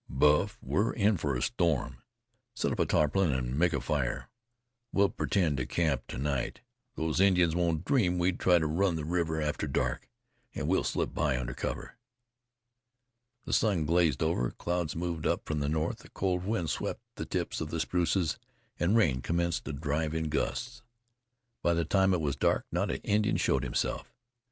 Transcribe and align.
"Buff, 0.09 0.57
we're 0.63 0.91
in 0.93 1.15
for 1.17 1.35
a 1.35 1.43
storm. 1.43 2.01
Set 2.55 2.71
up 2.71 2.79
a 2.79 2.87
tarpaulin 2.87 3.31
an' 3.35 3.55
make 3.55 3.71
a 3.71 3.79
fire. 3.79 4.31
We'll 4.91 5.09
pretend 5.09 5.57
to 5.57 5.67
camp 5.67 6.07
to 6.07 6.17
night. 6.17 6.61
These 6.95 7.19
Indians 7.19 7.55
won't 7.55 7.85
dream 7.85 8.17
we'd 8.17 8.39
try 8.39 8.57
to 8.57 8.65
run 8.65 8.95
the 8.95 9.05
river 9.05 9.39
after 9.43 9.67
dark, 9.67 10.09
and 10.55 10.67
we'll 10.67 10.83
slip 10.83 11.13
by 11.13 11.37
under 11.37 11.53
cover." 11.53 11.97
The 13.45 13.53
sun 13.53 13.85
glazed 13.85 14.23
over; 14.23 14.49
clouds 14.49 14.95
moved 14.95 15.27
up 15.27 15.45
from 15.45 15.59
the 15.59 15.69
north; 15.69 16.03
a 16.03 16.09
cold 16.09 16.45
wind 16.45 16.71
swept 16.71 17.01
the 17.13 17.25
tips 17.27 17.61
of 17.61 17.69
the 17.69 17.79
spruces, 17.79 18.39
and 18.79 18.97
rain 18.97 19.21
commenced 19.21 19.65
to 19.65 19.71
drive 19.73 20.15
in 20.15 20.29
gusts. 20.29 20.81
By 21.61 21.75
the 21.75 21.85
time 21.85 22.11
it 22.15 22.21
was 22.21 22.35
dark 22.35 22.65
not 22.71 22.89
an 22.89 23.01
Indian 23.03 23.37
showed 23.37 23.63
himself. 23.63 24.11